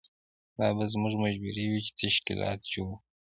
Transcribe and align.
دا 0.57 0.67
به 0.77 0.83
زموږ 0.93 1.13
مجبوري 1.23 1.63
وي 1.67 1.79
چې 1.85 1.91
تشکیلات 2.01 2.59
جوړ 2.73 2.89
کړو. 2.93 2.93